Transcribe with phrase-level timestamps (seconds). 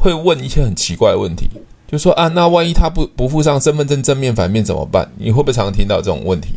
[0.00, 1.48] 会问一些很奇怪的问题，
[1.86, 5.10] 就说啊，那万一他不不附上身份证正面反面怎么办？
[5.18, 6.54] 你会不会常常听到这种问题？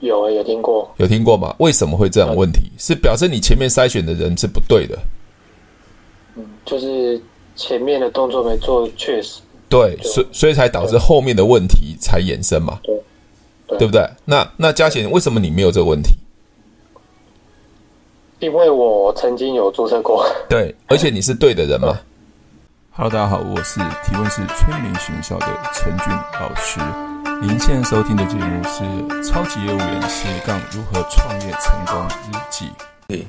[0.00, 1.54] 有有听过，有听过吗？
[1.58, 2.60] 为什么会这样问题？
[2.78, 4.98] 是表示你前面筛选的人是不对的。
[6.36, 7.20] 嗯，就是
[7.56, 9.40] 前面的动作没做，确实。
[9.68, 12.78] 对，所所以才导致后面的问题才衍生嘛。
[12.82, 12.94] 对，
[13.66, 14.06] 对，对不对？
[14.24, 16.14] 那那嘉贤，为什么你没有这个问题？
[18.44, 20.26] 因为我曾经有注册过。
[20.50, 21.98] 对，而且你是对的人嘛。
[22.90, 26.78] Hello，大家好，我是提问是催眠学校的陈俊老师。
[27.40, 28.84] 您现在收听的节目是
[29.26, 32.66] 《超级业务员斜杠如何创业成功日记》。
[33.08, 33.24] 对，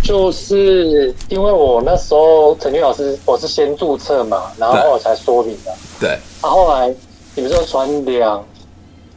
[0.00, 5.74] 就是因为我那时候陈俊老师，我是先注册嘛，然后我才说明的。
[5.98, 6.16] 对。
[6.40, 6.94] 他后后来
[7.34, 8.44] 你们就传两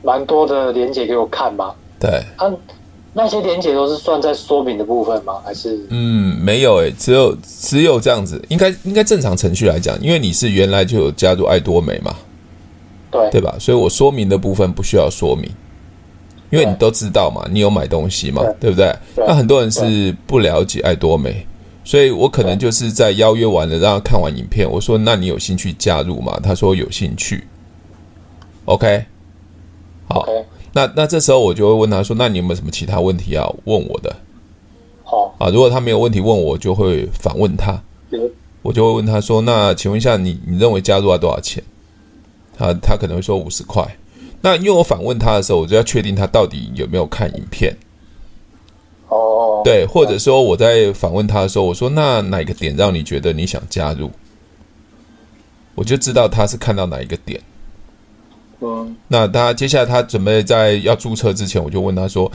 [0.01, 1.71] 蛮多的连接给我看嘛。
[1.99, 2.09] 对。
[2.35, 2.51] 啊
[3.21, 5.41] 那些连结都是算在说明的部分吗？
[5.43, 12.15] 还是嗯，没有诶、欸，只有只有这样子，应该应该正常程序来讲，因为你是原来就有加入爱多美嘛，
[13.11, 13.53] 对对吧？
[13.59, 15.51] 所以我说明的部分不需要说明，
[16.49, 19.25] 因为你都知道嘛，你有买东西嘛，对，对不对，对？
[19.27, 21.45] 那很多人是不了解爱多美，
[21.83, 26.39] 所以我可能就是在邀约完了，让他看完影片，我说那你有兴趣加入吗？
[26.41, 27.43] 他说有兴趣
[28.63, 29.03] ，OK，
[30.07, 30.23] 好。
[30.25, 30.45] Okay.
[30.73, 34.15] 那那这时候我就会问他说：“那你有没有什么其他问题要问我的？”
[35.03, 37.81] 好啊，如果他没有问题问我，就会反问他。
[38.61, 41.63] 我就会问他说：“那请问一下你，你你认为加入要多少钱？”
[42.59, 43.83] 啊他可能会说五十块。
[44.41, 47.75] 那因为我反问他的时候，我就要确定他到底有没有看影片。
[49.07, 54.11] 哦，对，或者说我在反问他的时候，我说：“那哪个点让你觉得你想加入？”
[55.73, 57.41] 我就知道他是看到哪一个点。
[59.07, 62.29] 那他接下来他准备在要注册之前，我就问他说：“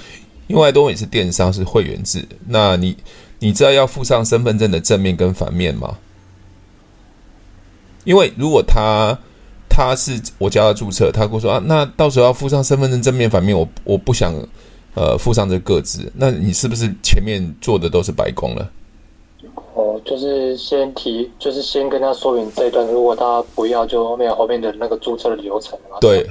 [0.49, 2.97] 因为多美是电商，是会员制，那你
[3.39, 5.97] 你知道要附上身份证的正面跟反面吗？”
[8.05, 9.17] 因为如果他
[9.69, 14.35] 他是我叫他注册，他跟我说啊，那到时候要附上身份证正面反面，我我不想
[14.95, 18.71] 呃附上这个字，那你是不是前面做的都是白工了？
[19.75, 25.99] 哦，就是先提，就是先跟他说明这一段，如果他不要，就后面后面的那个注册的流程嘛。
[26.01, 26.25] 对，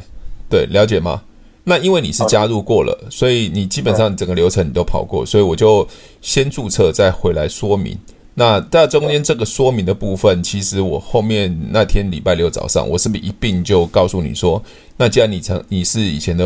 [0.50, 1.22] 对，了解吗？
[1.66, 5.86] 那因为你是加入过了，所以你基本上整个流程你都跑过，所以我就
[6.22, 7.98] 先注册，再回来说明。
[8.36, 14.62] 那在中间这个说明的部分，其实我后面那天礼拜六早上，我是不是一并就告诉你说，
[14.96, 16.46] 那既然你成你是以前的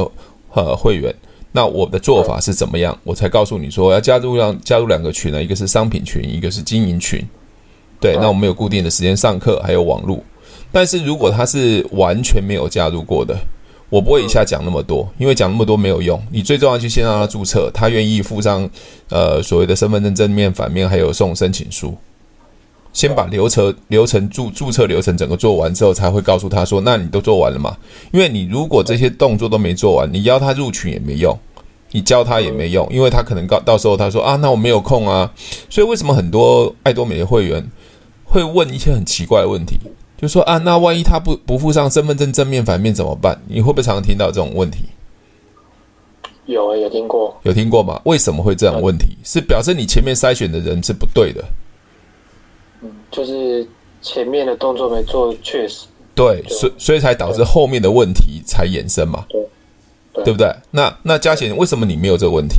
[0.53, 1.14] 呃会员。
[1.52, 2.97] 那我的做法是怎么样？
[3.03, 7.24] 我才告诉你说要加入让加入两个群呢，一个是商品群，一个是经营群。
[8.00, 10.19] 对，那我们有固定的时间上课，还有网络。
[10.72, 13.35] 但是如果他是完全没有加入过的，
[13.90, 16.22] 我不会一下讲那么多，因为讲那么多没有用。
[16.30, 18.69] 你最重要就先让他注册，他愿意附上
[19.09, 21.97] 呃所谓的身份证正面、反面，还有送申请书。
[22.94, 27.78] 先把流程流程注注册流程整个做完之后，才会告诉他说：“那你都做完了吗？”
[28.12, 31.38] 因为你如果这些动作都没做完，你邀他入群也没用。
[31.92, 35.31] 你教他也没用，因为他可能到到时候他说啊，那我没有空啊。
[35.70, 37.66] 所以为什么很多爱多美的会员
[38.26, 39.80] 会问一些很奇怪的问题？
[40.18, 43.40] 就说啊，那万一他不不附上身份证正面反面怎么办？
[43.47, 44.80] 你会不会常常听到这种问题？
[46.46, 48.02] 有啊，有听过，有听过吗？
[48.03, 49.18] 为什么会这样问题？
[49.24, 51.42] 是表示你前面筛选的人是不对的。
[52.82, 53.68] 嗯，就是
[54.02, 55.88] 前面的动作没做，确实。
[56.16, 59.26] 对，所以所以才导致后面的问题才衍生嘛。
[59.30, 59.42] 对。
[60.24, 60.52] 对不对？
[60.72, 62.56] 那那嘉贤，为什么你没有这个问题？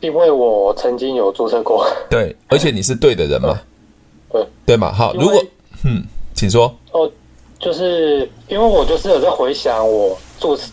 [0.00, 1.86] 因为我曾经有注册过。
[2.10, 3.58] 对，而且你是对的人嘛？
[4.30, 4.92] 对对嘛？
[4.92, 5.42] 好，如果
[5.86, 6.04] 嗯，
[6.34, 6.74] 请说。
[6.90, 7.10] 哦，
[7.58, 10.70] 就是因为我就是有在回想我注册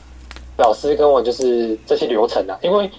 [0.57, 2.91] 老师跟我就是这些流程啊，因为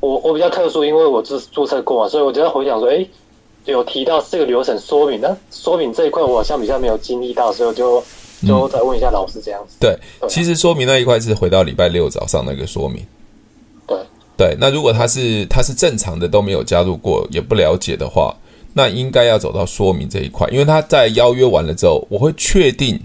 [0.00, 3.06] 我我比较特殊，因为我注注册过嘛，所以我就在回想说，哎，
[3.66, 8.02] 有提到这个流程说明，那说明这一块我好像比较没有经历到，所以我就。
[8.44, 9.76] 就再问一下老师这样子。
[9.80, 9.96] 对，
[10.28, 13.02] 其实说明那一块是回到礼拜六早上那个说明。
[13.86, 13.96] 对
[14.36, 18.36] 对，那如果他是他是正常的都没有加入过也不了解的话，
[18.74, 23.00] 那应该要走到说明这一块，因为他在邀约完了之后，我会确定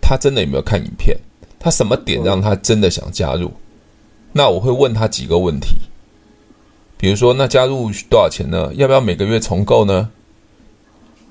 [0.00, 1.16] 他真的有没有看影片，
[1.58, 3.50] 他什么点让他真的想加入，
[4.32, 5.70] 那我会问他几个问题，
[6.98, 8.70] 比如说那加入多少钱呢？
[8.74, 10.10] 要不要每个月重购呢？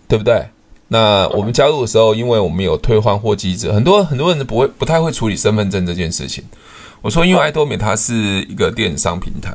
[0.07, 0.47] 对不对？
[0.87, 6.41] 那我们加入的时候，因为我们有退换货机制，很多很多人不会不太会处理身份证这件事情。
[7.01, 9.53] 我说，因为爱多美它是一个电商平台，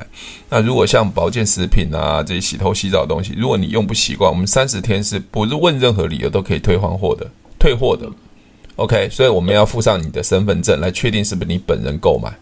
[0.50, 7.26] 那如果像保健食品啊这些洗头洗澡的东西，如果你用不习惯，我们三十天是不是问任何理由都可以退换货的，
[7.58, 8.06] 退货的。
[8.76, 12.32] OK，所以我们要附上你的身份证来确定是不是你本人购买，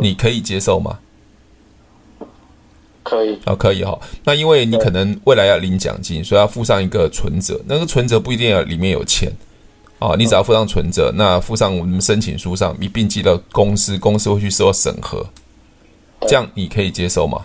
[0.00, 0.98] 你可以接受吗？
[3.08, 3.96] 可以啊，可以哈。
[4.24, 7.60] 那因为你可能未来要领奖金，所以要附上一个存折。
[7.66, 9.30] 那个存折不一定要里面有钱
[10.00, 15.24] 啊，你只要附上存折，那附上我们申请书上一并寄到公司，公司会去做审核。
[16.22, 17.44] 这样你可以接受吗？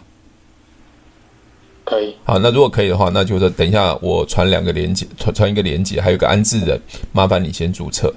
[1.85, 2.15] 可以。
[2.23, 6.81] 好，那如果可以的话，那就是等一下我传两个连接，传传一个连接，还有一个安置人，
[7.11, 8.11] 麻烦你先注册。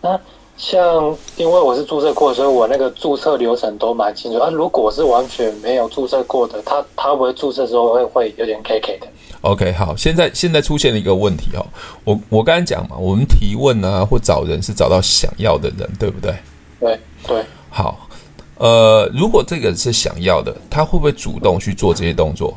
[0.00, 0.20] 那。
[0.58, 4.38] 像因为我是注册过，所以我那个注册流程都蛮清楚。
[4.38, 9.06] 啊，如果是完全没有注册过的，他他会不会注册的时候会会有点 K K 的
[9.42, 11.64] ？OK，好，现在现在出现了一个问题哦，
[12.02, 16.34] 我我刚才讲嘛，我们提问啊或找人是找到想要的人，对不对？
[16.80, 17.44] 对对。
[17.70, 18.08] 好，
[18.56, 22.52] 呃，如果这个是想要的，他会不会主动去做这些动作？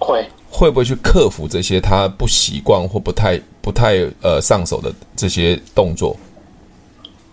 [0.00, 0.26] 会。
[0.50, 6.16] 会不会去克服这些他不习惯或不太不太呃上手的这些动作？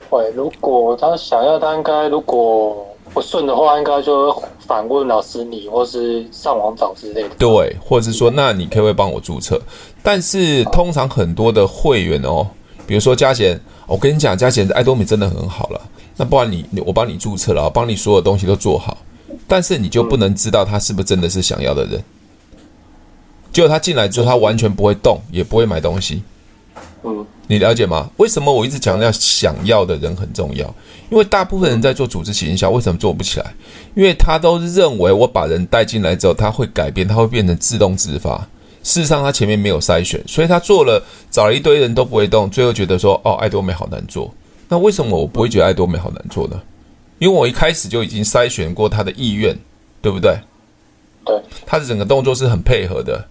[0.10, 7.30] 会，如果他想要，他应该如果不顺的话，应该就反问老师你，或是上网找之类的。
[7.40, 9.60] 对，或者是说，那你可不可以帮我注册？
[10.04, 12.48] 但是通常很多的会员哦，
[12.86, 15.82] 比如说嘉贤，我跟你讲，嘉贤的爱多美真的很好了。
[16.16, 18.98] 那不然你，我帮你注册了，帮你所有东西都做好，
[19.48, 22.04] 但是你就不能知道他是不是真的是想要的人。
[23.54, 26.24] 结果他进来之后，他完全不会动，也不会买东西。
[27.08, 27.26] 嗯。
[27.48, 28.10] 你了解吗？
[28.18, 30.66] 为什么我一直强调想要的人很重要？
[31.10, 33.54] 因为大部分人在做组织行销，为什么做不起来？
[33.96, 38.38] 因为他都认为我把人带进来之后，他会改变，他会变成自动自发。
[38.84, 44.34] 事实上，他前面没有筛选，所以他做了找了一堆人都不会动，最后觉得说：“哦，爱多美好难做。”
[44.70, 46.62] 那为什么我不会觉得爱多美好难做呢？
[47.20, 49.58] 因为我一开始就已经筛选过他的意愿，
[50.02, 50.38] 对不对？
[51.26, 53.28] 对，他的整个动作是很配合的。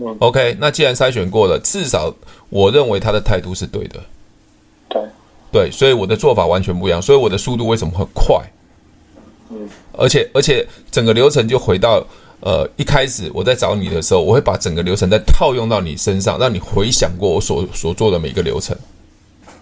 [0.00, 2.14] 嗯，OK，那既然筛选过了，至少
[2.48, 4.00] 我认为他的态度是对的。
[4.88, 5.02] 对，
[5.52, 8.42] 对，所以我的做法完全不一样，所以我的速度为什么会快？
[9.50, 12.02] 嗯，而且而且整个流程就回到
[12.40, 18.76] 呃一开始我在找你的时候，我会把整个流程再套用到你身上，让你回想过我所所做的每个流程。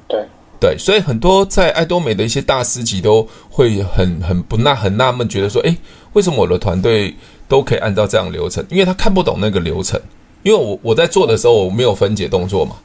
[0.07, 0.25] 对
[0.61, 5.77] 对，所以很多在爱多美的一些大师级都会很很不纳很纳闷，觉得说，诶，
[6.13, 7.15] 为什么我的团队
[7.49, 8.65] 都可以按照这样流程？
[8.71, 10.01] 因为他看不懂那个流程。
[10.43, 12.77] 因为我我在做的时候，我没有分解动作嘛，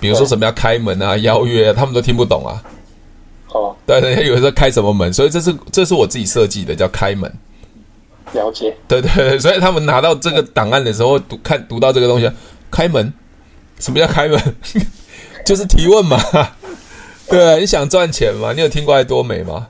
[0.00, 2.62] 比如说什么要开门啊、邀约啊，他们都听不懂啊。
[3.52, 7.32] 哦，对，人家以为说开什么门，所以这是这是我自己设计的，叫开门。
[8.32, 8.76] 了解。
[8.86, 12.30] 对对对，所以他们拿到这个档案的时候，读看读到这个东西，
[12.70, 13.12] 开门，
[13.78, 14.40] 什么叫开门？
[15.46, 16.18] 就是提问嘛。
[17.28, 18.52] 对啊，你想赚钱嘛？
[18.52, 19.68] 你有听过爱多美吗？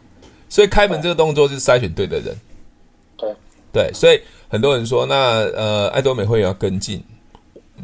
[0.49, 2.37] 所以开门这个动作是筛选对的人。
[3.17, 3.35] 对
[3.73, 4.21] 对，所以。
[4.51, 5.15] 很多人说，那
[5.55, 7.01] 呃，爱多美会员要跟进，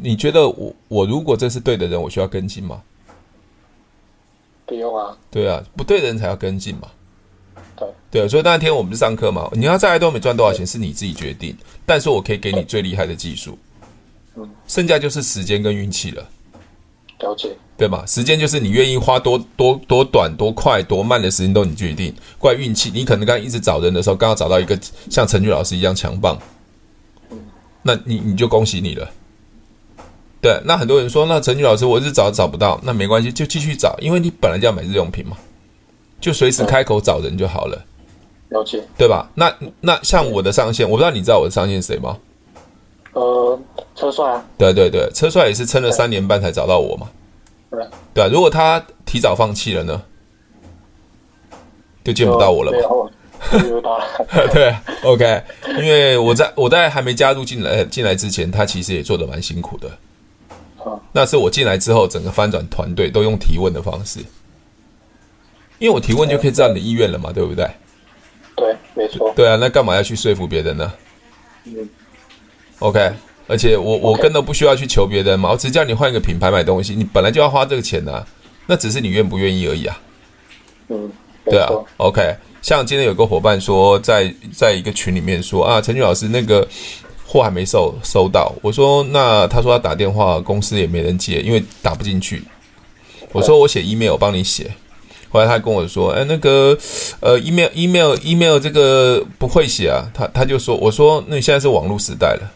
[0.01, 2.81] 你觉得我我如果这是对的人，我需要跟进吗？
[4.65, 5.17] 不用啊。
[5.31, 6.89] 对啊，不对的人才要跟进嘛。
[7.77, 11.55] 对对，所以那天我们是上课嘛，你要在爱多美赚多少钱是你自己决定，
[11.85, 13.57] 但是我可以给你最厉害的技术，
[14.35, 16.29] 嗯，剩下就是时间跟运气了。
[17.19, 17.55] 了解。
[17.77, 18.03] 对吧？
[18.07, 22.11] 时间就是你愿意花多多多短、多快、多慢的时间都你决定。
[22.39, 24.75] 怪运气，你可能刚刚一直找人的时候，刚好找到一个
[25.11, 26.35] 像陈俊老师一样强棒，
[27.87, 29.09] 那你你就恭喜你了。
[30.41, 35.37] 对，那很多人说，那陈俊老师我一直找找不到，那没关系，就继续找，因为你本来就要买日用品嘛，
[36.19, 37.81] 就随时开口找人就好了。
[38.49, 39.29] 了解，对吧？
[39.35, 42.17] 那那像我的上线，我不知道你知道我的上线是谁吗？
[43.13, 43.59] 呃，
[43.95, 44.45] 车帅啊。
[44.57, 47.09] 对对对，车帅也是撑了三年半才找到我嘛。
[47.71, 50.01] 对，对啊，如果他提早放弃了呢，
[52.03, 53.11] 就见不到我了嘛。
[54.51, 55.43] 对，OK，
[55.79, 59.89] 因为我在我在还没加入进来进来之前，他其实也做的蛮辛苦的。
[61.11, 64.19] 那是我进来之后，整个翻转团队都用提问的方式，
[65.79, 67.69] 因为我提问就可以知道你的意愿了嘛，对不对？
[68.55, 69.33] 对，没错。
[69.35, 70.93] 对啊，那干嘛要去说服别人呢？
[71.65, 71.89] 嗯
[72.79, 73.11] ，OK。
[73.49, 78.25] 而且我我根本不需要去求别人嘛，我只叫你换一个品牌买东西，你本来就要花这个钱啊，
[78.65, 79.97] 那只是你愿不愿意而已啊。
[80.89, 81.11] 嗯，
[81.45, 82.35] 对啊，OK。
[82.61, 86.67] 像今天有个伙伴说，在在一个群里面说啊，陈俊老师那个
[87.25, 92.43] 货还没收收到，我说那他说他打电话公司也没人接，因为打不进去。
[93.31, 94.71] 我说我写 email 帮你写，
[95.29, 96.77] 后来他跟我说，哎，那个
[97.19, 102.53] 呃 email email email 这个不会写啊，他他就说，我说那你现在是网络时代了。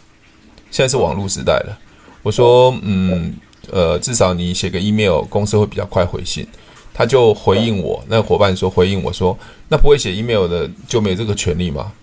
[0.71, 1.77] 现在是网络时代了，
[2.23, 3.35] 我说，嗯，
[3.69, 6.47] 呃，至少你写个 email，公司会比较快回信。
[6.93, 9.37] 他就回应我，那伙伴说回应我说，
[9.71, 11.93] 那不会写 email 的就没这个权利吗？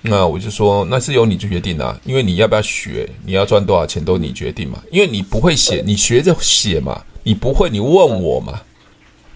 [0.00, 4.82] 那我就说，那是由你决定啊，因为你要不要学，你要赚多少钱都你决定嘛。
[4.90, 8.58] 因为你不会写，你学着写嘛，你不会，你问我嘛。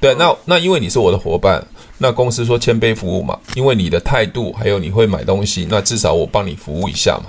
[0.00, 1.62] 对，那那因为你是我的伙伴，
[1.98, 7.26] 那公司说谦卑服务嘛，因为你的态度还有你会买东西，那至少我帮你服务一下嘛。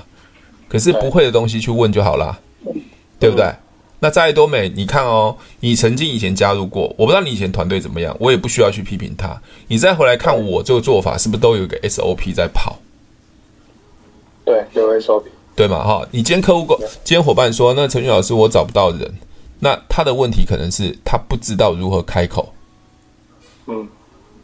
[0.69, 2.39] 可是不会的东西去问就好啦，
[3.19, 3.53] 对不对？
[3.99, 9.41] 那在多美，你看哦，你曾经以前加入过，我不知道你以前团队怎么样，我也不需要去批评他。
[9.67, 12.77] 你再回来看我这个做法，是不是都有一个 SOP 在跑？
[14.45, 15.23] 对，有 SOP，
[15.55, 15.83] 对嘛？
[15.83, 19.13] 哈，你今天客户过，今天伙伴说，那陈俊老师我找不到人，
[19.59, 22.53] 那他的问题可能是他不知道如何开口。
[23.65, 23.87] 嗯。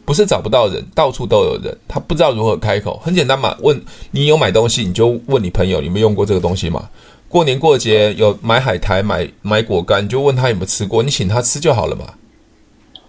[0.06, 3.00] 不是找不到人，到处都有人，他不知道如何开口。
[3.02, 6.90] 很简单嘛，问你有买东西，你就问你朋友，你有没有用过这个东西嘛？
[7.34, 12.14] 过年过节有买海苔、买买果干，你就问他有没有吃过，你请他吃就好了嘛。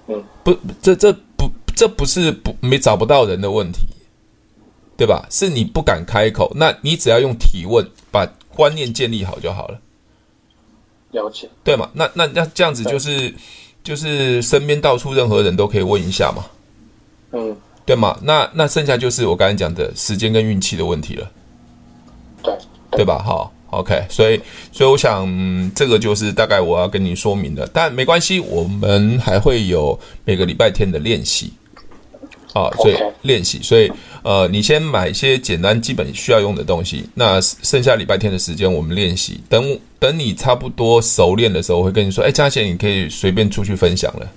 [0.08, 0.52] 嗯，不，
[0.82, 3.82] 这这不这不是不没找不到人的问题，
[4.98, 5.28] 对吧？
[5.30, 9.80] 是你不敢开口，那你只要用提问把观念建立好就好了。
[11.12, 11.88] 了解，对嘛？
[11.94, 13.32] 那那那这样子就是
[13.84, 16.46] 就是身边到处任何人都可以问一下嘛。
[17.34, 17.56] 嗯，
[17.86, 18.18] 对嘛？
[18.24, 21.32] 那那剩下就是我刚才讲的时间跟运气的问题了，
[22.42, 22.58] 对
[22.90, 23.22] 对吧？
[23.24, 24.40] 好，OK，所以
[24.72, 31.54] 所以我想、嗯、这个就是大概我要跟你说明的，但没关系，我们还会有每个礼拜天的练习，
[32.54, 33.92] 啊，所以练习，所以
[34.24, 44.28] 呃，你先买一些简单基本需要用的东西，那剩下礼拜天的时间我们练习，等等你差不多熟练的时候，我会跟你说，哎，嘉贤，你可以随便出去分享了。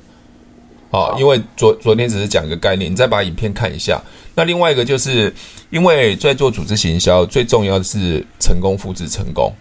[0.90, 4.00] 好，因为昨昨天只是讲一个概念，你再把影片看一下。
[4.35, 5.35] 那另外一个就是，
[5.71, 9.52] 因为在做组织行销，最重要的是成功复制成功。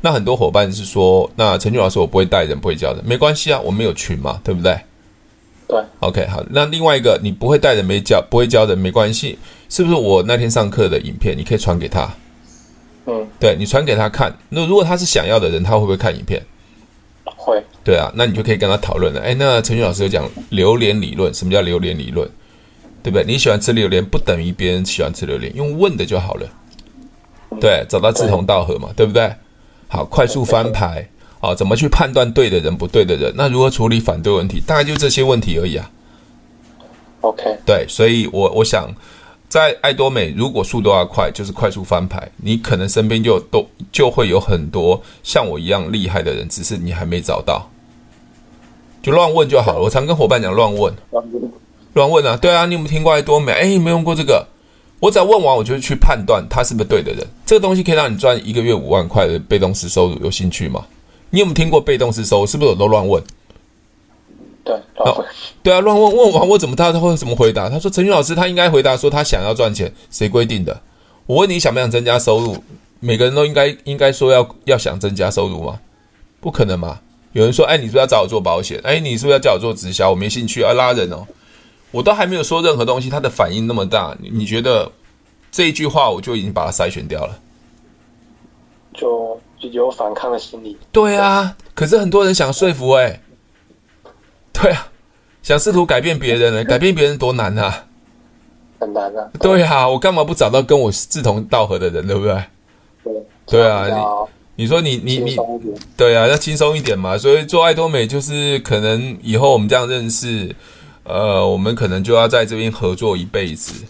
[0.00, 4.78] 那很多伙伴是说，那陈俊老师我不会带人，不会教人，没关系啊，我们有群嘛，对不对？
[5.68, 6.44] 对，OK，好。
[6.50, 9.38] 那另外一个，你不会带人，没教，不会教人，没关系，
[9.68, 9.96] 是不是？
[9.96, 12.08] 我那天上课的影片，你可以传给他。
[13.06, 14.36] 嗯，对，你传给他看。
[14.48, 16.40] 那如果他是想要的人，他会不会看影片？
[17.46, 19.20] 会，对啊，那你就可以跟他讨论了。
[19.20, 22.28] 哎，那陈俊老师有讲榴莲理论，什么叫榴莲理论？
[23.04, 23.24] 对不对？
[23.24, 26.48] 你喜欢吃榴莲，不等于别人喜欢吃榴莲，用问的就好了。
[27.60, 29.32] 对，找到志同道合嘛，对不对？
[29.86, 33.32] 好，快速翻牌，好，怎么去判断对的人不对的人？
[33.36, 34.60] 那如何处理反对问题？
[34.66, 35.88] 大概就这些问题而已啊。
[37.20, 38.92] OK，对，所以我我想。
[39.48, 42.30] 在爱多美，如果速度要快，就是快速翻牌。
[42.36, 47.70] 你可能身边就都就会有很多像我一样厉害的人，只是你还没找到，
[49.02, 49.80] 就乱问就好了。
[49.80, 50.92] 我常跟伙伴讲乱问，
[51.94, 53.52] 乱问啊，对啊，你有没有听过爱多美？
[53.52, 54.46] 诶，没用过这个，
[54.98, 57.26] 我只要问完，我就去判断他是不是对的人。
[57.46, 60.84] 这个东西可以让你赚一个月五万块的被动式收入，有兴趣吗？
[61.30, 62.46] 你有没有听过被动式收入？
[62.46, 63.22] 是不是我都乱问？
[64.66, 65.24] 对，哦，
[65.62, 67.70] 对啊，乱问问完我怎么他他会怎么回答？
[67.70, 70.76] 他说陈俊老师他应该回答说他想要赚钱，谁规定的？
[71.26, 72.56] 我问你想不想增加收入？
[72.98, 75.78] 每个人都应该应该说要要想增加收入吗？
[76.40, 76.98] 不可能嘛？
[77.32, 78.80] 有人说，哎，你是不是要找我做保险？
[78.82, 80.10] 哎，你是不是要叫我做直销？
[80.10, 81.24] 我没兴趣，要拉人哦。
[81.92, 84.90] 我都还没有说任何东西，他的反应那么大，你觉得
[85.52, 87.38] 这一句话我就已经把它筛选掉了？
[88.94, 90.76] 就就有反抗的心理。
[90.90, 93.20] 对啊，可是很多人想说服哎。
[94.60, 94.88] 对啊，
[95.42, 96.64] 想试图改变别人呢？
[96.66, 97.84] 改变别人多难啊！
[98.78, 99.28] 很难啊！
[99.40, 102.42] 对啊，我干嘛不找到跟我志同道合的人，对不对？
[103.04, 103.12] 对，
[103.46, 103.86] 对啊，
[104.56, 105.36] 你你说你你你，
[105.96, 107.16] 对啊，要轻松一点嘛。
[107.16, 110.54] 所以做爱多美就是可能以后我们这样认识，
[111.04, 113.84] 呃，我们可能就要在这边合作一辈子。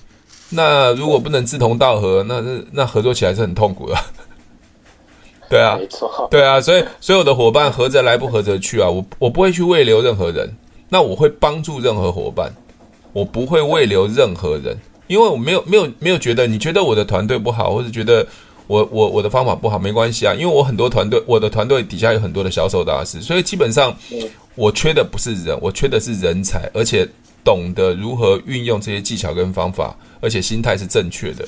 [0.50, 3.96] 那如果不能志同道合，那那那合作起来是很痛苦的。
[5.48, 10.48] 对啊，没错，对啊，所以所有的伙伴合着来不合着去啊，我我不会去慰留任何人，
[10.88, 12.52] 那我会帮助任何伙伴，
[13.12, 14.76] 我不会慰留任何人，
[15.06, 18.26] 因为我没有没有没有觉得你觉得我的团队不好，或者觉得
[18.66, 23.96] 我我我的方法不好，没关系啊，因为我很多团队，我的团队底下有很多的销售大师，所以基本上
[24.54, 27.08] 我缺的不是人，我缺的是人才，而且
[27.44, 31.46] 懂得如何运用这些技巧跟方法，而且心态是正确的。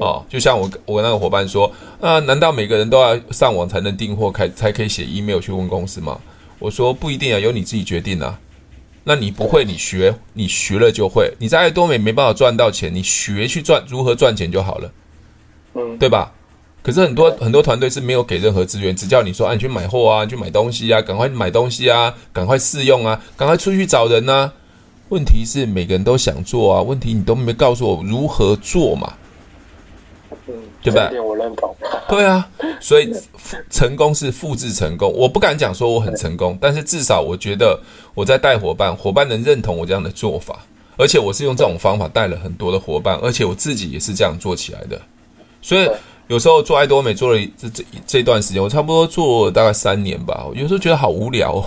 [0.00, 6.18] 哦，就像我我那个伙伴说，啊，难道每个人都要上网才能订货，开才可以写 email 去问公司吗？
[6.58, 8.38] 我说不一定啊，由你自己决定啊。
[9.04, 11.32] 那你不会，你学，你学了就会。
[11.38, 14.92] 你在爱多美没办法赚到钱，你学去赚如何赚钱就好了，
[15.74, 16.32] 嗯，对吧？
[16.82, 24.52] 可是很多很多团队是没有给任何资源，只叫你说，啊，你去买货啊，你去买东西啊，赶快买东西啊，赶快试用啊，赶快出去找人啊。
[25.08, 29.14] 问题是每个人都想做啊，问题你都没告诉我如何做嘛。
[30.82, 31.10] 嗯，对吧？
[31.22, 31.74] 我认同。
[32.08, 32.48] 对啊，
[32.80, 33.12] 所以
[33.70, 35.12] 成功是复制成功。
[35.12, 37.78] 我不敢讲说我很成功，但是至少我觉得
[38.14, 40.60] 我在带伙伴，伙伴能认同我这样的做法，
[40.96, 44.98] 而且我是用这种方法带了很多的伙伴，而且我自己也是这样做起来的。
[45.60, 45.90] 所以
[46.28, 50.46] 有时候做爱多美做了这这这段时间，我差不多做大概三年吧。
[50.54, 51.64] 有时候觉得好无聊哦，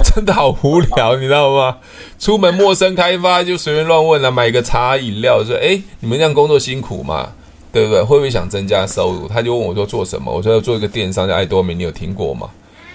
[0.04, 1.78] 真的好无聊，你知道吗？
[2.18, 7.32] 出门陌生开发就随便乱问啊，买个茶饮料说：“哎，你们这样工作辛苦吗？
[7.72, 8.02] 对不对？
[8.02, 12.50] 会不会想增加收入？”他就问我说：“做什么？”我说：“要做一个电商叫爱多美，你有听过吗？”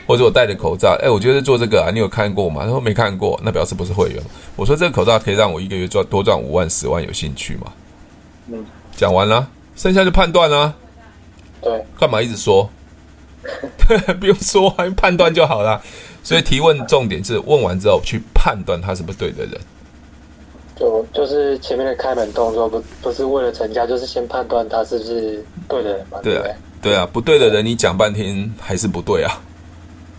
[0.07, 2.61] 或者我戴着口罩，哎，我觉得做这个啊，你有看过吗？
[2.63, 4.23] 他说没看过，那表示不是会员。
[4.55, 7.73] 我说这个口罩可以让我一个月赚多赚五万、十万，有兴趣吗？
[8.47, 8.65] 嗯，
[8.95, 10.73] 讲完了，剩下就判断了。
[11.61, 12.69] 对，干嘛一直说？
[14.19, 15.81] 不用说，判断就好了。
[16.23, 19.59] 所以提问重点是问完之后去判断他是不是对的人。
[20.79, 26.19] 就就是前面的开门动作不不是为了成家，就是先判断他是不是对的人嘛？
[26.23, 29.41] 对啊，对，对啊，不对的人你讲半天还是不对啊。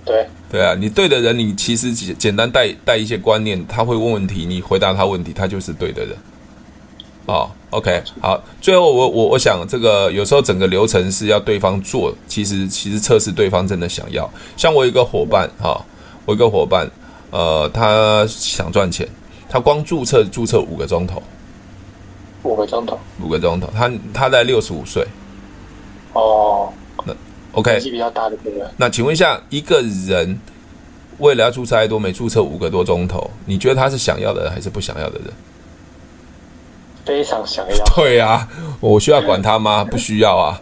[0.04, 6.16] 对对啊，你对的人，你其实简简单带带一些观念，他会问问题，你回答他问题，他就是对的人。
[7.26, 14.26] 哦，OK，好，最后我我我想这个有时候整个流程是要对方做，其实其实测试对方真的想要。
[14.56, 15.84] 像我有一个伙伴哈、哦，
[16.24, 16.90] 我一个伙伴，
[17.30, 19.06] 呃，他想赚钱，
[19.48, 21.22] 他光注册注册五个钟头，
[22.42, 25.06] 五个钟头，五个钟头，他他在六十五岁。
[26.12, 26.72] 哦，
[27.04, 27.14] 那
[27.52, 28.66] OK，年纪比较大的对不对？
[28.76, 30.38] 那请问一下，一个人
[31.18, 35.32] 为了要注册爱多美，注册五个多钟头，你觉得他是想要的人还是不想要的人？
[37.04, 37.84] 非常想要。
[37.96, 38.46] 对啊，
[38.80, 39.82] 我需要管他吗？
[39.90, 40.60] 不需要啊。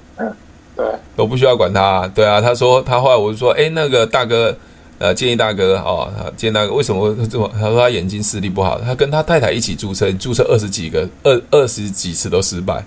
[0.76, 2.06] 对，我不需要管他。
[2.14, 4.56] 对啊，他说他后来我就说，哎，那个大哥，
[4.98, 7.50] 呃，建议大哥哦，建议大哥为什么这么？
[7.54, 12.82] 他说他眼睛视力不好，他跟他太太一起注册，注册二十几个，二二十几次都失败。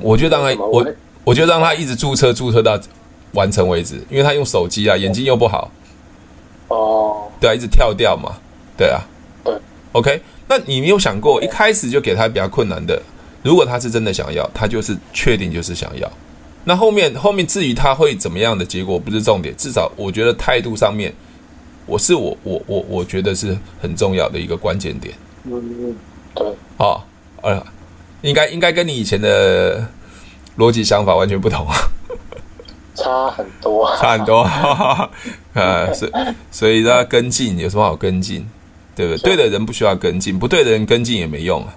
[0.00, 0.86] 我就让他我
[1.24, 2.78] 我就让他一直注册，注册到
[3.32, 5.70] 完成为止，因为他用手机啊，眼睛又不好。
[6.68, 8.34] 哦，对啊，一直跳掉嘛。
[8.76, 9.00] 对啊。
[9.44, 9.54] 对
[9.92, 10.20] ，OK。
[10.48, 13.00] 那你没有想过一开始就给他比较困难的？
[13.42, 16.10] 如果他是真的想要，他就是确定就是想要。
[16.64, 21.12] 那后面后面至于他会怎么样的结果不是重点，至少我觉得态度上面，
[21.86, 25.14] 我是我我我我觉得是很重要的一个关键点。
[25.44, 25.94] 嗯，
[26.34, 26.46] 对。
[26.78, 27.00] 哦，
[27.42, 27.64] 呃，
[28.22, 29.86] 应该应该跟你以前的
[30.56, 31.76] 逻辑想法完全不同啊。
[32.94, 34.40] 差很多，差很多。
[34.42, 35.10] 啊，
[35.92, 36.12] 所以
[36.50, 38.48] 所以要跟进，有什么好跟进？
[38.96, 39.34] 对不对？
[39.34, 41.74] 对的人不需要跟进，不对的人跟进也没用啊。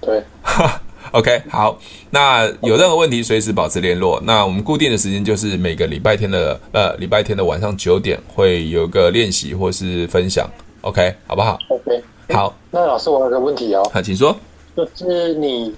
[0.00, 0.22] 对
[1.12, 1.78] ，OK，好，
[2.10, 4.20] 那有任何问题随时保持联络。
[4.24, 10.48] 那我们固定的时间就是每个礼拜天的呃礼拜天的晚上九点会有个练习或是分享
[10.82, 12.54] ，OK，好不好？OK，好。
[12.70, 13.82] 那老师，我有个问题哦。
[13.92, 14.36] 好，请说。
[14.74, 15.74] 就是你，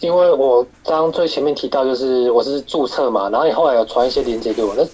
[0.00, 4.84] 因为我刚最前面提到，就是我是注册嘛，然后你后来有传一些链接给我，那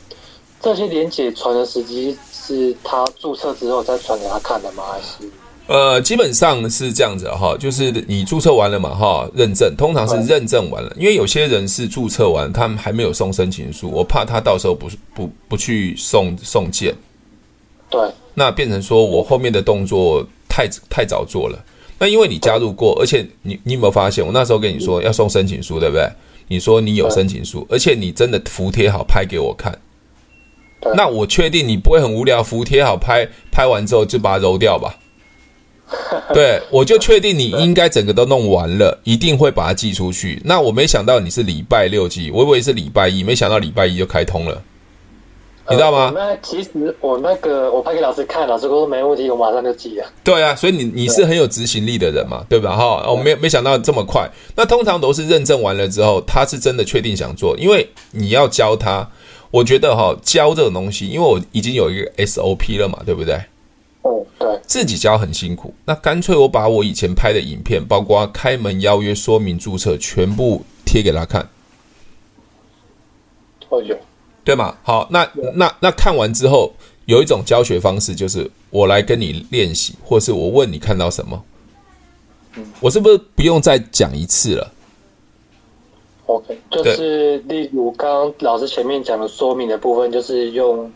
[0.60, 2.16] 这些链接传的时机。
[2.42, 4.82] 是他注册之后再传给他看的吗？
[4.90, 5.30] 还是？
[5.70, 16.92] 呃，基本上是这样子哈，就是你注册完了嘛哈，认证通常是认证完了，因为有些人是注册完，他们还没有送申请书，我怕他到时候不不不去送送件，
[17.88, 18.00] 对，
[18.34, 21.56] 那变成说我后面的动作太太早做了。
[22.00, 26.04] 那因为你加入过，而且你你有没有发现，我那时候跟你说要送申请书，对不对？
[26.48, 29.78] 你说你有申请书，而且你真的服帖好拍给我看。
[30.96, 34.96] 那我确定你不会很无聊，服帖好拍拍完之后就把它揉掉吧？
[36.32, 40.40] 对，我就确定你应该整个都弄完了，一定会把它寄出去。
[40.44, 44.62] 那我没想到你是礼拜六寄，我以为是礼拜一，没想到礼拜一就开通了，
[45.68, 46.12] 你知道吗？
[46.14, 50.06] 那其实我那个我拍给老师看，老师说没问题，我马上就寄了。
[50.22, 52.76] 对啊，所以你你是很有执行力的人嘛，对吧？
[52.76, 54.30] 哈，我没没想到这么快。
[54.56, 59.08] 那通常都是认证完了之后，他是真的确定想做，因为你要教他。
[59.52, 63.36] 我觉得哈教这种东西，因为我已经有一个 SOP 了嘛，对不对？
[64.02, 71.46] 哦，对，自己教很辛苦，那干脆我把我以前拍的影片，包括开门邀约、说明注册，全部贴给他看。
[73.68, 73.96] 哦有，
[74.42, 74.76] 对吗？
[74.82, 76.72] 好，那那那看完之后，
[77.04, 81.44] 有一种教学方式，就是我来跟你练习，或是我问你看到什么，
[82.80, 84.72] 我是不是不用再讲一次了
[86.26, 90.90] ？OK，就是例如刚刚老师前面讲的说明的部分，就是用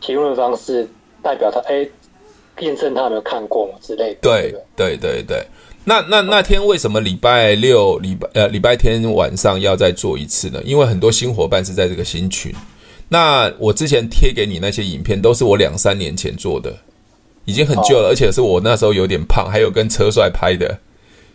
[0.00, 0.88] 提问的方式
[1.22, 1.88] 代表他，哎，
[2.60, 4.18] 验证他有没有看过之类的。
[4.22, 5.44] 对对对对，
[5.84, 10.60] 那那那天为什么礼拜六、礼拜呃礼拜天晚上要再做一次呢？
[10.64, 12.54] 因为很多新伙伴是在这个新群。
[13.08, 16.74] 那我之前贴给你那些影片，都是我两三年前做的，
[17.44, 20.78] 已经很旧了，而且是我那时候有点胖，还有跟车帅拍的。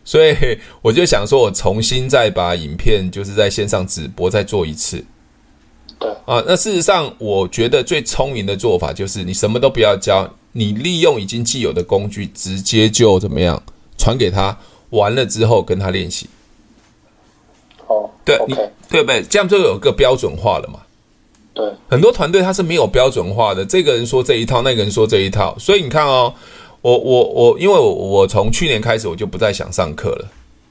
[0.04, 0.36] 所以
[0.82, 5.06] 我就想说，我重新再把影片，就是在线上直播再做一次。
[6.00, 13.62] 对啊，那事实上，我觉得最聪明的做法就是，你什么都不要教，你利用已经既有的工具，直接就怎么样
[13.98, 14.58] 传给他，
[14.92, 16.28] 完了之后跟他练习。
[17.88, 18.56] 哦，对你
[18.90, 19.24] 对不对？
[19.24, 20.80] 这样就有个标准化了嘛。
[21.54, 26.34] 对，很多团队他是没有标准化的，这个人说这一套，那个人说这一套，所以你看哦，
[26.82, 30.28] 我我我，因为我我从去年开始我就不再想上课了，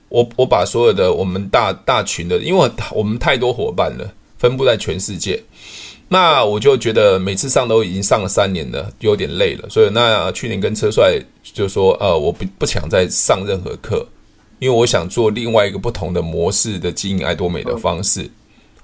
[0.09, 5.43] 我我把所有的我们大大群的，因为我们太多伙伴了，分布在全世界，
[6.09, 14.07] 那我就觉得每次上都已经上了三年了，有点累了，所以那去年跟车帅就说，呃，我不不想再上任何课，
[14.59, 18.31] 因为我想做另外一个不同的模式的经营爱多美的方式。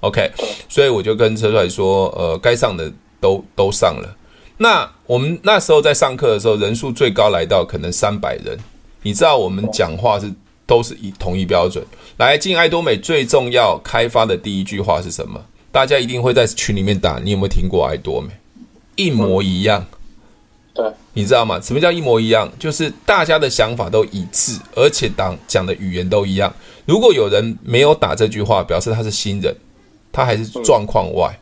[0.01, 0.29] OK，
[0.69, 4.15] 所以我就跟车帅说，呃，该上的都都上了。
[4.57, 8.55] 那我们那时候在上课的时候，人数最高来到可能三百人。
[9.01, 10.31] 你知道我们讲话是
[10.67, 11.83] 都是以统一标准
[12.17, 15.43] 来进爱多美，最重要开发的第一句话是什么？
[15.75, 18.29] 大家一定会在群里面打，你有没有听过爱多美？
[18.95, 19.85] 一模一样。
[20.73, 21.59] 对，你知道吗？
[21.59, 22.49] 什么叫一模一样？
[22.57, 26.53] 就是大家的想法都一致，而且当讲的语言都一样。
[26.85, 29.53] 如果有人没有打这句话，表示他是新人。
[30.13, 31.37] 他还是状况外，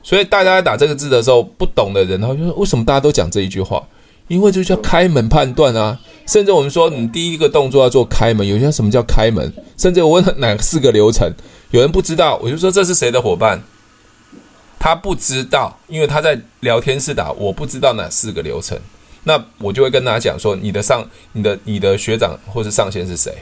[0.00, 3.82] 所以大家在打这个字的时候，不懂的人，然后就说：为什么大家都讲这一句话？
[4.28, 5.98] 因为就叫开门判断啊！
[6.28, 9.52] 甚至我们说，你第一个动作要做开门，有些什么叫开门？
[9.76, 11.28] 甚至我问哪四个流程，
[11.72, 13.60] 有人不知道，我就说这是谁的伙伴？
[14.82, 18.76] 他不知道，因为他在聊天室打，我不知道哪四个流程，
[19.22, 23.32] 那我就会跟他讲说：你的上、你的、你的学长或是上线是谁？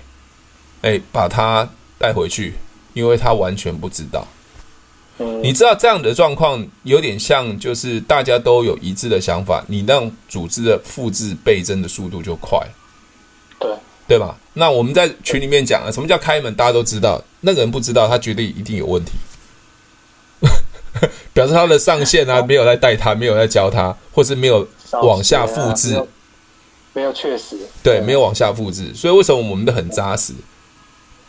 [0.82, 1.66] 哎，把他
[1.98, 2.52] 带回去，
[2.92, 4.28] 因为他完全不知道。
[5.42, 12.60] 你知道这样的状况有点像，就是大家都有一致的想法，你让组织的复制倍增的速度就快，
[13.58, 13.70] 对
[14.06, 14.38] 对吧？
[14.52, 16.54] 那我们在群里面讲了，什么叫开门？
[16.54, 19.12] 大家都知道，那个人不知道，他绝对一定有问题，
[21.32, 24.66] 表示他的上线啊没有在带他，没有在教他，或是没有
[25.02, 26.00] 往下复制，
[26.92, 30.32] 没有确实，对，没有往下复制，所以为什么我们都很扎实？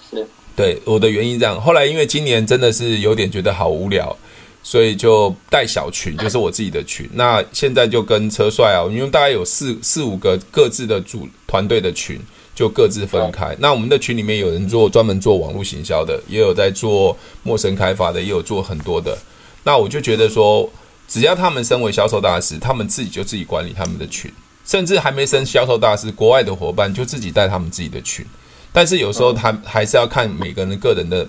[0.10, 0.28] 是。
[0.56, 4.16] 对，我的原因这样，后来因为今年真的是有点觉得好无聊，
[4.62, 7.10] 所以就带小群，就是我自己的群。
[7.14, 12.20] 那现在就跟车帅啊，因为大概有四四五个各自的组团队的群，
[12.54, 13.56] 就各自分开。
[13.60, 19.18] 那我们的群里面有人做专门做网络行销的，也有在做陌生开发的，也有做很多的。
[19.64, 20.70] 那我就觉得说，
[21.08, 24.32] 只要他们身为销售大师，他们自己就自己管理他们的群，
[24.66, 28.26] 甚至还没升销售大师，国外的伙伴就自己带他们自己的群。
[28.74, 31.28] 但是有时候他还是要看每个人个人的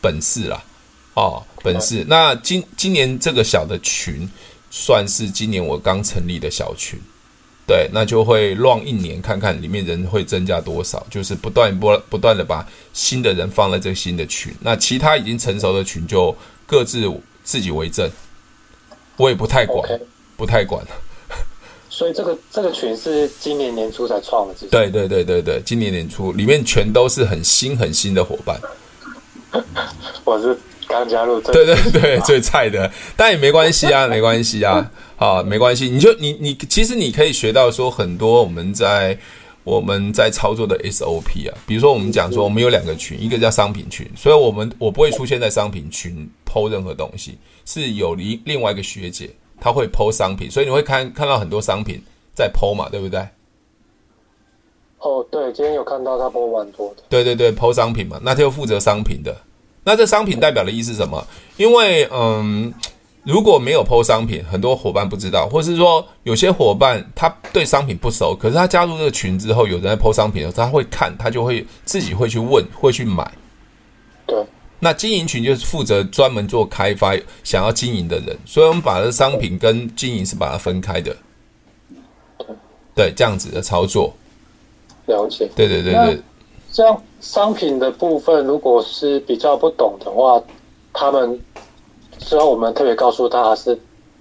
[0.00, 0.62] 本事啦，
[1.14, 2.04] 哦，本事。
[2.08, 4.26] 那今今年这个小的群，
[4.70, 6.98] 算是今年我刚成立的小群，
[7.66, 16.34] 对，那就会 run 一年，看看里面人会增加多少，就是不断不不断的把新的人放在这个新的群，那其他已经成熟的群就
[16.66, 17.06] 各自
[17.48, 18.10] 自己为政，
[19.16, 19.88] 我也不太管，
[20.36, 20.84] 不太管。
[21.88, 28.60] 所以这个这个群是今年年初才创的，对对对对对，今年年初里面全都是很新很新的伙伴。
[30.24, 30.54] 我是
[30.86, 35.88] 刚加入，对对对，最菜的，但也没关系啊， 没关系啊，啊，没关系。
[35.88, 39.18] 你就你你其实你可以学到说很多我们在
[39.68, 49.28] 我们在操作的 SOP 啊，比如说我们讲说我们有两个群，一个叫商品群，所以我们我不会出现在商品群 PO 任何东西，是有另另外一个学姐。
[49.60, 52.00] 她会 po 商品，所以你会看看到很多商品
[52.32, 53.26] 在 po 嘛，对不对？
[55.00, 57.02] 哦，对，今天有看到他 po 蛮多的。
[57.08, 59.36] 对对对，po 商品嘛，那他就负责商品的。
[59.82, 61.26] 那这商品代表的意思是什么？
[61.56, 62.72] 因为嗯，
[63.24, 73.30] 如果没有 po 商品，很多伙伴不知道，或是说有些伙伴他对商品不熟，可是他加入这个群之后，有人在 po 商品的时候，他会看，他就会自己会去问，会去买。
[74.26, 74.42] 对。
[74.80, 81.16] 那经营群就是负责专门做开发、想要经营的人，所以我们把这商品跟经营是把它分开的，
[82.94, 84.14] 对，这样子的操作。
[85.06, 85.50] 了解。
[85.56, 86.20] 对对对对。
[86.70, 90.40] 这样商品的部分，如果是比较不懂的话，
[90.92, 91.40] 他们
[92.18, 93.78] 需要我们特别告诉他，是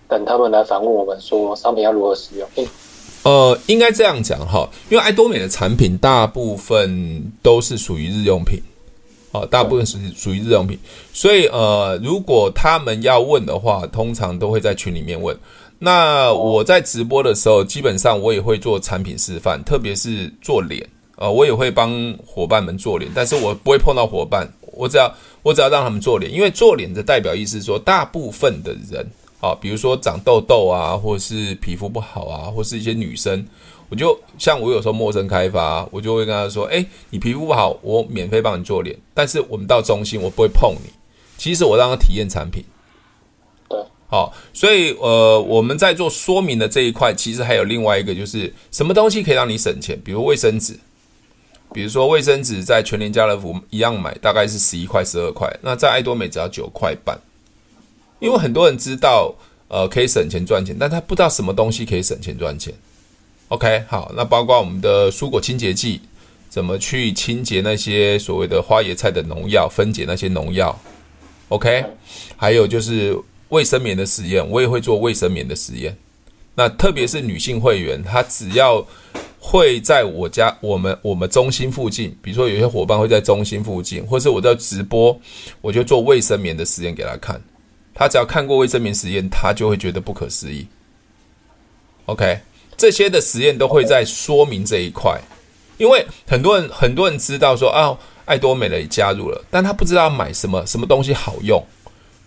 [0.08, 2.48] 等他们来反问我们说商品要如何使用？
[2.56, 2.68] 嗯、
[3.24, 8.62] 呃，应该这样讲哈，因为爱多美的产品大部分都是属于日用品。
[9.34, 10.80] 哦，大部分是属于日用品，
[11.12, 15.38] 所以呃，如果他们要问的话，通常都会在群里面问。
[15.80, 20.82] 那我在直播的时候，基本上我也会做产品示范，特别是做脸，
[21.18, 25.14] 呃，我也会帮伙伴们做脸，但是我不会碰到伙伴，我只要
[25.44, 29.06] 我只要让他们做脸，因为做脸的代表意思是说，大部分的人，
[29.42, 33.46] 啊，比如说长痘痘啊，或是皮肤不好啊，或是一些女生。
[33.90, 38.94] 我就像我有时候陌生开发，我就会跟他说：“哎，你皮肤不好，我免费帮你做脸。
[39.14, 40.92] 但是我们到中心，我不会碰你。
[41.38, 42.62] 其实我让他体验产品。
[43.70, 49.98] 对，好，所以呃，我们在做说明的这一块，其实还有另外一个，就是什么东西可以让你省钱？
[50.04, 50.78] 比如卫生纸，
[51.74, 55.48] 比如说卫生纸在全联、家乐福一样买，大概是十一块、十二块。
[55.62, 57.20] 那在爱多美只要九块半。
[58.20, 59.36] 因为很多人知道
[59.68, 62.74] 呃可以省钱赚钱，但他不知道什么东西可以省钱赚钱。
[63.50, 66.02] OK，好，那包括我们的蔬果清洁剂，
[66.50, 70.78] 怎么去清洁那些所谓的花椰菜的农药，分解那些农药。
[71.50, 71.86] OK，
[72.36, 73.18] 还有就是
[73.50, 75.96] 卫生棉的实验，我也会做卫生棉的实验。
[76.56, 78.86] 那特别是女性会员，她只要
[79.40, 85.20] 会在我家、我们、我们中心附近，比如说有些伙伴会在中心附近，或是我在直播，
[85.62, 87.42] 我就做卫生棉的实验给他看。
[87.94, 90.68] 他只要看过卫生棉实验，他就会觉得不可思议。
[92.06, 92.40] OK，
[92.76, 95.20] 这些的实验都会在说明这一块，
[95.78, 97.98] 因为很多人很多人知道说啊。
[98.28, 101.66] 爱多美了也加入了，但他不知道买什么什么东西好用，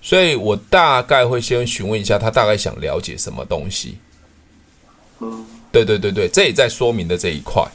[0.00, 3.98] 所以我大概会先询问一下他，大概想了解什么东西。
[5.18, 7.66] 嗯，对对对对，这也在说明的这一块。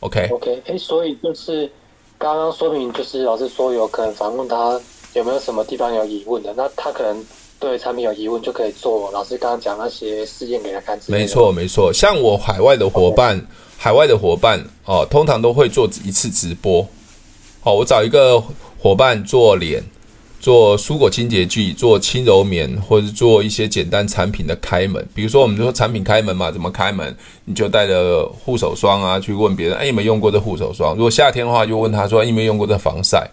[0.00, 1.70] OK OK，哎，所以就是
[2.18, 4.80] 刚刚说明，就是老师说有可能访问他
[5.14, 7.24] 有没有什么地方有疑问的，那他可能
[7.58, 10.98] 对产品有疑问，就可以做老师刚刚讲那些试验给他看。
[11.06, 13.46] 没错没错，像我海外的伙伴.
[13.78, 16.80] 海外的伙伴哦，通常都会做一次直播。
[17.62, 18.42] 哦，我找一个
[18.78, 19.84] 伙伴做脸，
[20.46, 25.04] 做蔬果清洁剂，做轻柔棉，或者做一些简单产品的开门。
[25.12, 27.12] 比如说，我们说产品开门嘛，怎么开门？
[27.44, 30.94] 你就带着护手霜啊，去问别人，哎，有没有用过这护手霜？
[30.94, 33.28] 如果夏天的话，就问他说，有没有用过这防晒？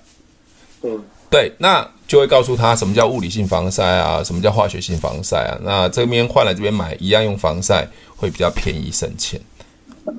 [0.81, 0.99] 嗯，
[1.29, 5.59] 对，那就会告诉他什么叫物理性防晒啊，什么叫化学性防晒啊。
[5.61, 9.39] 那这边换来这边买，一样用防晒，会比较便宜省钱。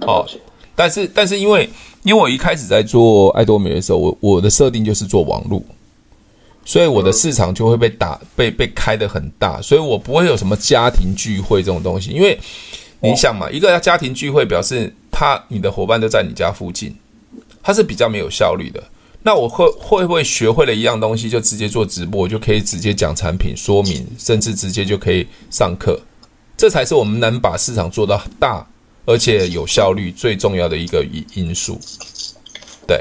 [0.02, 0.24] 哦。
[0.76, 1.68] 但是，但是因为，
[2.04, 5.60] 因为我一开始在做爱多美的时候，我我的设定就是做网络，
[6.64, 12.10] 所以我的市场就会被打被被开得很大，所以我不会有什么家庭聚会这种东西。
[12.10, 12.38] 因为
[13.00, 16.96] 你想嘛，一个家庭聚会表示他你的伙伴都在你家附近，
[17.62, 18.82] 他是比较没有效率的。
[19.22, 26.00] 那我会会不会学会了一样东西，就直接做直播，就可以直接讲产品说明，甚至直接就可以上课，
[26.56, 28.66] 这才是我们能把市场做到大。
[29.06, 31.78] 而且有效率最重要的一个因因素，
[32.86, 32.98] 对，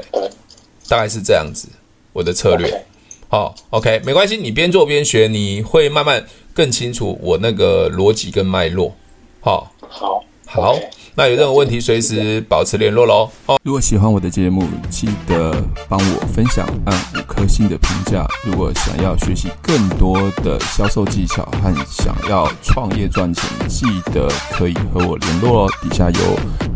[0.86, 1.66] 大概是这样子，
[2.12, 2.86] 我的策略。
[3.34, 8.94] 好，OK，没关系，你边做边学，你会慢慢更清楚我那个逻辑跟脉络。
[9.40, 10.78] 好，好，好。
[11.16, 13.28] 那有任何问题，随时保持联络喽。
[13.46, 15.52] 哦，如果喜欢我的节目，记得
[15.88, 18.24] 帮我分享，按五颗星的评价。
[18.44, 25.70] 如果想要学习更多的销售技巧和想要创业赚钱，记得可以和我联络哦。
[25.82, 26.20] 底下有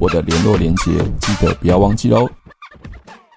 [0.00, 0.90] 我的联络连接，
[1.20, 2.28] 记得不要忘记喽。